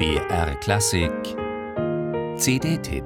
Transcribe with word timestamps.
BR 0.00 0.54
Klassik 0.60 1.12
CD-Tipp 2.38 3.04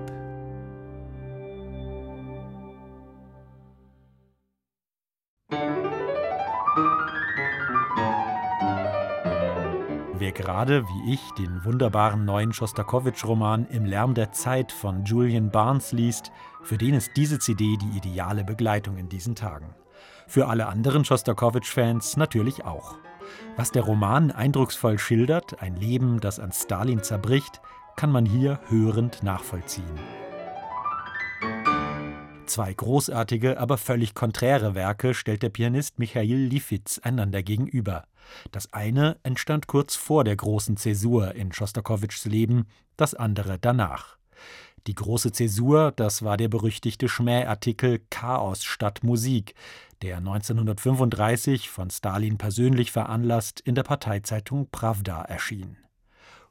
Wer 10.13 10.31
gerade 10.31 10.85
wie 10.87 11.15
ich 11.15 11.21
den 11.37 11.65
wunderbaren 11.65 12.25
neuen 12.25 12.53
Schostakowitsch-Roman 12.53 13.67
Im 13.67 13.87
Lärm 13.87 14.15
der 14.15 14.31
Zeit 14.31 14.71
von 14.71 15.05
Julian 15.05 15.51
Barnes 15.51 15.91
liest, 15.91 16.31
für 16.63 16.79
den 16.79 16.95
ist 16.95 17.17
diese 17.17 17.41
CD 17.41 17.77
die 17.77 17.99
ideale 17.99 18.45
Begleitung 18.45 18.99
in 18.99 19.09
diesen 19.09 19.35
Tagen. 19.35 19.75
Für 20.29 20.47
alle 20.47 20.69
anderen 20.69 21.05
Schostakowitsch-Fans 21.05 22.17
natürlich 22.17 22.65
auch. 22.65 22.95
Was 23.57 23.71
der 23.71 23.83
Roman 23.83 24.31
eindrucksvoll 24.31 24.99
schildert, 24.99 25.61
ein 25.63 25.77
Leben, 25.77 26.21
das 26.21 26.41
an 26.41 26.53
Stalin 26.53 27.03
zerbricht, 27.03 27.61
kann 27.97 28.11
man 28.11 28.27
hier 28.27 28.61
hörend 28.69 29.23
nachvollziehen. 29.23 29.99
Zwei 32.47 32.75
großartige, 32.75 33.59
aber 33.59 33.79
völlig 33.79 34.15
konträre 34.15 34.75
Werke 34.75 35.15
stellt 35.15 35.43
der 35.43 35.49
Pianist 35.49 35.99
Michail 35.99 36.37
Lifitz 36.37 36.99
einander 36.99 37.43
gegenüber. 37.43 38.05
Das 38.53 38.73
eine 38.73 39.17
entstand 39.23 39.67
kurz 39.67 39.97
vor 39.97 40.25
der 40.25 40.37
großen 40.37 40.77
Zäsur 40.77 41.35
in 41.35 41.53
Schostakowitschs 41.53 42.27
Leben, 42.27 42.67
das 42.97 43.15
andere 43.15 43.59
danach. 43.59 44.19
Die 44.87 44.95
große 44.95 45.33
Zäsur, 45.33 45.93
das 45.93 46.23
war 46.23 46.37
der 46.37 46.49
berüchtigte 46.49 47.09
Schmähartikel 47.09 48.01
Chaos 48.11 48.65
statt 48.65 49.03
Musik, 49.03 49.55
der 50.03 50.19
1935 50.19 51.71
von 51.71 51.89
Stalin 51.89 52.37
persönlich 52.37 52.93
veranlasst 52.93 53.61
in 53.61 53.75
der 53.75 53.83
Parteizeitung 53.83 54.69
Pravda 54.71 55.23
erschien. 55.23 55.79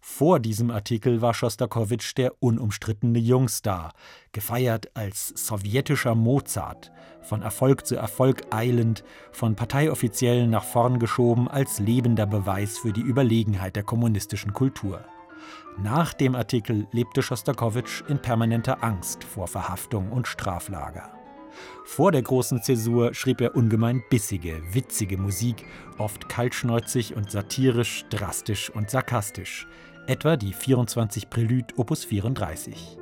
Vor 0.05 0.39
diesem 0.39 0.71
Artikel 0.71 1.21
war 1.21 1.33
Schostakowitsch 1.33 2.17
der 2.17 2.33
unumstrittene 2.41 3.19
Jungstar, 3.19 3.93
gefeiert 4.31 4.89
als 4.95 5.27
sowjetischer 5.29 6.15
Mozart, 6.15 6.91
von 7.21 7.41
Erfolg 7.41 7.85
zu 7.85 7.95
Erfolg 7.95 8.41
eilend, 8.49 9.03
von 9.31 9.55
Parteioffiziellen 9.55 10.49
nach 10.49 10.65
vorn 10.65 10.97
geschoben 10.97 11.47
als 11.47 11.79
lebender 11.79 12.25
Beweis 12.25 12.79
für 12.79 12.91
die 12.91 13.01
Überlegenheit 13.01 13.75
der 13.75 13.83
kommunistischen 13.83 14.53
Kultur. 14.53 15.05
Nach 15.77 16.13
dem 16.13 16.35
Artikel 16.35 16.87
lebte 16.91 17.23
Schostakowitsch 17.23 18.03
in 18.07 18.19
permanenter 18.19 18.83
Angst 18.83 19.23
vor 19.23 19.47
Verhaftung 19.47 20.11
und 20.11 20.27
Straflager. 20.27 21.11
Vor 21.85 22.11
der 22.11 22.21
großen 22.21 22.61
Zäsur 22.61 23.13
schrieb 23.13 23.41
er 23.41 23.55
ungemein 23.55 24.03
bissige, 24.09 24.61
witzige 24.71 25.17
Musik, 25.17 25.65
oft 25.97 26.29
kaltschnäuzig 26.29 27.15
und 27.15 27.31
satirisch, 27.31 28.05
drastisch 28.09 28.69
und 28.69 28.89
sarkastisch, 28.89 29.67
etwa 30.07 30.35
die 30.35 30.53
24 30.53 31.29
Prelude 31.29 31.73
Opus 31.77 32.03
34. 32.05 32.97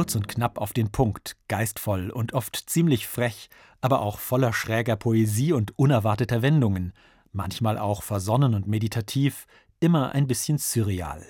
Kurz 0.00 0.14
und 0.14 0.28
knapp 0.28 0.56
auf 0.56 0.72
den 0.72 0.90
Punkt, 0.90 1.36
geistvoll 1.48 2.08
und 2.08 2.32
oft 2.32 2.56
ziemlich 2.56 3.06
frech, 3.06 3.50
aber 3.82 4.00
auch 4.00 4.18
voller 4.18 4.54
schräger 4.54 4.96
Poesie 4.96 5.52
und 5.52 5.78
unerwarteter 5.78 6.40
Wendungen, 6.40 6.94
manchmal 7.32 7.76
auch 7.76 8.02
versonnen 8.02 8.54
und 8.54 8.66
meditativ, 8.66 9.46
immer 9.78 10.12
ein 10.12 10.26
bisschen 10.26 10.56
surreal. 10.56 11.22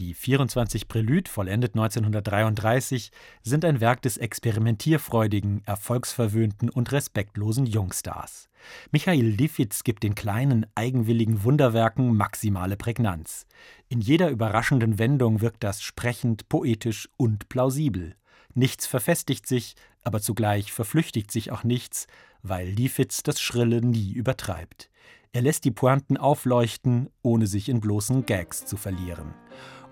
Die 0.00 0.14
24 0.14 0.88
Prelude, 0.88 1.30
vollendet 1.30 1.74
1933, 1.74 3.10
sind 3.42 3.64
ein 3.66 3.80
Werk 3.80 4.00
des 4.00 4.16
experimentierfreudigen, 4.16 5.62
erfolgsverwöhnten 5.66 6.70
und 6.70 6.92
respektlosen 6.92 7.66
Jungstars. 7.66 8.48
Michail 8.92 9.26
Lifitz 9.26 9.84
gibt 9.84 10.02
den 10.02 10.14
kleinen, 10.14 10.64
eigenwilligen 10.74 11.44
Wunderwerken 11.44 12.16
maximale 12.16 12.78
Prägnanz. 12.78 13.46
In 13.88 14.00
jeder 14.00 14.30
überraschenden 14.30 14.98
Wendung 14.98 15.42
wirkt 15.42 15.64
das 15.64 15.82
sprechend, 15.82 16.48
poetisch 16.48 17.10
und 17.18 17.50
plausibel. 17.50 18.14
Nichts 18.54 18.86
verfestigt 18.86 19.46
sich, 19.46 19.74
aber 20.02 20.20
zugleich 20.20 20.72
verflüchtigt 20.72 21.30
sich 21.30 21.52
auch 21.52 21.64
nichts, 21.64 22.06
weil 22.42 22.68
Lifitz 22.68 23.22
das 23.22 23.40
Schrille 23.40 23.80
nie 23.80 24.12
übertreibt. 24.12 24.90
Er 25.32 25.42
lässt 25.42 25.64
die 25.64 25.70
Pointen 25.70 26.16
aufleuchten, 26.16 27.08
ohne 27.22 27.46
sich 27.46 27.68
in 27.68 27.80
bloßen 27.80 28.26
Gags 28.26 28.66
zu 28.66 28.76
verlieren. 28.76 29.34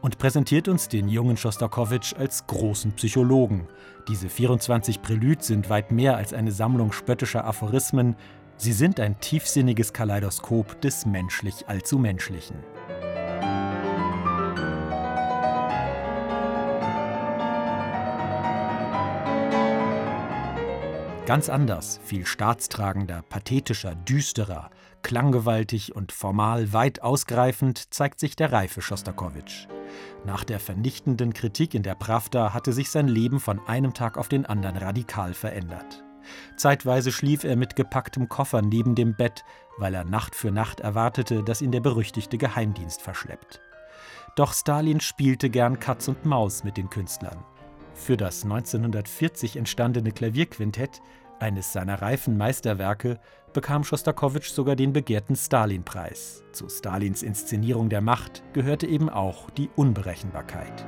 Und 0.00 0.18
präsentiert 0.18 0.68
uns 0.68 0.88
den 0.88 1.08
jungen 1.08 1.36
Schostakowitsch 1.36 2.14
als 2.14 2.46
großen 2.46 2.92
Psychologen. 2.92 3.68
Diese 4.08 4.28
24 4.28 5.02
Prelude 5.02 5.42
sind 5.42 5.70
weit 5.70 5.90
mehr 5.90 6.16
als 6.16 6.32
eine 6.32 6.52
Sammlung 6.52 6.92
spöttischer 6.92 7.44
Aphorismen, 7.44 8.16
Sie 8.60 8.72
sind 8.72 8.98
ein 8.98 9.20
tiefsinniges 9.20 9.92
Kaleidoskop 9.92 10.80
des 10.80 11.06
menschlich 11.06 11.68
allzu 11.68 11.96
Ganz 21.28 21.50
anders, 21.50 22.00
viel 22.02 22.24
staatstragender, 22.24 23.20
pathetischer, 23.20 23.94
düsterer, 23.94 24.70
klanggewaltig 25.02 25.94
und 25.94 26.10
formal 26.10 26.72
weit 26.72 27.02
ausgreifend 27.02 27.92
zeigt 27.92 28.18
sich 28.18 28.34
der 28.34 28.50
reife 28.50 28.80
Schostakowitsch. 28.80 29.66
Nach 30.24 30.42
der 30.42 30.58
vernichtenden 30.58 31.34
Kritik 31.34 31.74
in 31.74 31.82
der 31.82 31.96
Pravda 31.96 32.54
hatte 32.54 32.72
sich 32.72 32.88
sein 32.88 33.08
Leben 33.08 33.40
von 33.40 33.60
einem 33.66 33.92
Tag 33.92 34.16
auf 34.16 34.30
den 34.30 34.46
anderen 34.46 34.78
radikal 34.78 35.34
verändert. 35.34 36.02
Zeitweise 36.56 37.12
schlief 37.12 37.44
er 37.44 37.56
mit 37.56 37.76
gepacktem 37.76 38.30
Koffer 38.30 38.62
neben 38.62 38.94
dem 38.94 39.14
Bett, 39.14 39.44
weil 39.76 39.94
er 39.94 40.04
Nacht 40.04 40.34
für 40.34 40.50
Nacht 40.50 40.80
erwartete, 40.80 41.42
dass 41.42 41.60
ihn 41.60 41.72
der 41.72 41.80
berüchtigte 41.80 42.38
Geheimdienst 42.38 43.02
verschleppt. 43.02 43.60
Doch 44.34 44.54
Stalin 44.54 45.00
spielte 45.00 45.50
gern 45.50 45.78
Katz 45.78 46.08
und 46.08 46.24
Maus 46.24 46.64
mit 46.64 46.78
den 46.78 46.88
Künstlern. 46.88 47.44
Für 47.98 48.16
das 48.16 48.44
1940 48.44 49.56
entstandene 49.56 50.12
Klavierquintett, 50.12 51.02
eines 51.40 51.72
seiner 51.72 52.00
reifen 52.00 52.38
Meisterwerke, 52.38 53.20
bekam 53.52 53.84
Schostakowitsch 53.84 54.50
sogar 54.50 54.76
den 54.76 54.92
begehrten 54.92 55.36
Stalin-Preis. 55.36 56.42
Zu 56.52 56.68
Stalins 56.70 57.22
Inszenierung 57.22 57.90
der 57.90 58.00
Macht 58.00 58.42
gehörte 58.54 58.86
eben 58.86 59.10
auch 59.10 59.50
die 59.50 59.68
Unberechenbarkeit. 59.76 60.86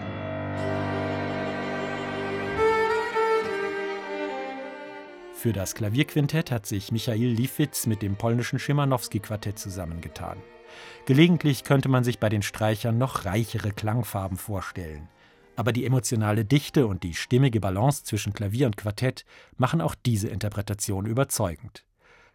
Für 5.34 5.52
das 5.52 5.74
Klavierquintett 5.74 6.50
hat 6.50 6.64
sich 6.64 6.92
Michail 6.92 7.28
Lifitz 7.28 7.86
mit 7.86 8.02
dem 8.02 8.16
polnischen 8.16 8.58
Schimanowski-Quartett 8.58 9.58
zusammengetan. 9.58 10.38
Gelegentlich 11.06 11.64
könnte 11.64 11.88
man 11.88 12.04
sich 12.04 12.18
bei 12.18 12.28
den 12.28 12.42
Streichern 12.42 12.98
noch 12.98 13.24
reichere 13.24 13.72
Klangfarben 13.72 14.38
vorstellen. 14.38 15.08
Aber 15.60 15.74
die 15.74 15.84
emotionale 15.84 16.46
Dichte 16.46 16.86
und 16.86 17.02
die 17.02 17.12
stimmige 17.12 17.60
Balance 17.60 18.02
zwischen 18.02 18.32
Klavier 18.32 18.64
und 18.64 18.78
Quartett 18.78 19.26
machen 19.58 19.82
auch 19.82 19.94
diese 19.94 20.28
Interpretation 20.28 21.04
überzeugend. 21.04 21.84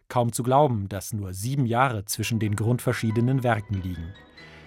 Kaum 0.06 0.32
zu 0.32 0.44
glauben, 0.44 0.88
dass 0.88 1.12
nur 1.12 1.34
sieben 1.34 1.66
Jahre 1.66 2.04
zwischen 2.04 2.38
den 2.38 2.54
grundverschiedenen 2.54 3.42
Werken 3.42 3.82
liegen. 3.82 4.14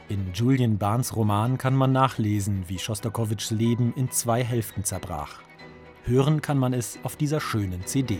In 0.09 0.33
Julian 0.33 0.77
Barnes 0.77 1.15
Roman 1.15 1.57
kann 1.57 1.73
man 1.73 1.93
nachlesen, 1.93 2.65
wie 2.67 2.79
Schostakowitschs 2.79 3.51
Leben 3.51 3.93
in 3.95 4.11
zwei 4.11 4.43
Hälften 4.43 4.83
zerbrach. 4.83 5.39
Hören 6.03 6.41
kann 6.41 6.57
man 6.57 6.73
es 6.73 6.99
auf 7.03 7.15
dieser 7.15 7.39
schönen 7.39 7.85
CD. 7.85 8.19